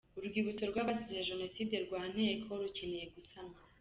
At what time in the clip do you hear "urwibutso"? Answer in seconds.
0.17-0.63